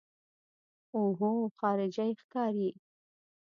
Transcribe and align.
اوهو 0.95 1.31
خارجۍ 1.59 2.11
ښکاري. 2.21 2.69